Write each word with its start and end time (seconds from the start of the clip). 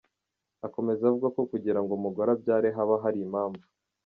Akomeza 0.67 1.01
avuga 1.09 1.27
ko 1.35 1.41
Kugira 1.51 1.79
ngo 1.81 1.91
umugore 1.93 2.29
abyare 2.35 2.67
haba 2.75 2.95
hari 3.03 3.19
impamvu. 3.25 3.63